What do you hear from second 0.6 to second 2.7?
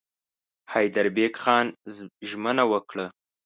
حیدربېګ خان ژمنه